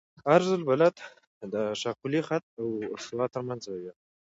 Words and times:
عرض 0.31 0.49
البلد 0.59 0.95
د 1.53 1.55
شاقولي 1.81 2.21
خط 2.27 2.43
او 2.61 2.67
استوا 2.97 3.25
ترمنځ 3.33 3.61
زاویه 3.65 3.91
ده 3.95 4.01